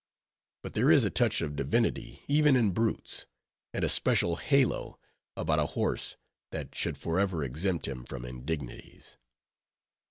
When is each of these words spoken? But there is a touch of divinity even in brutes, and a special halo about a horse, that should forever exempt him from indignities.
But 0.63 0.73
there 0.73 0.89
is 0.91 1.03
a 1.03 1.11
touch 1.11 1.41
of 1.41 1.55
divinity 1.55 2.23
even 2.27 2.55
in 2.55 2.71
brutes, 2.71 3.27
and 3.71 3.83
a 3.83 3.87
special 3.87 4.37
halo 4.37 4.97
about 5.37 5.59
a 5.59 5.67
horse, 5.77 6.17
that 6.49 6.73
should 6.73 6.97
forever 6.97 7.43
exempt 7.43 7.87
him 7.87 8.03
from 8.05 8.25
indignities. 8.25 9.17